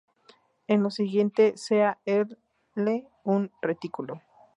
[0.65, 4.19] En lo siguiente, sea "L" un retículo.